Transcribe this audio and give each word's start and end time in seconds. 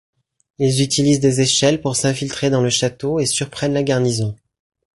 Ils 0.57 0.81
utilisent 0.81 1.19
des 1.19 1.41
échelles 1.41 1.79
pour 1.79 1.95
s'infiltrer 1.95 2.49
dans 2.49 2.63
le 2.63 2.71
château 2.71 3.19
et 3.19 3.27
surprennent 3.27 3.75
la 3.75 3.83
garnison. 3.83 4.35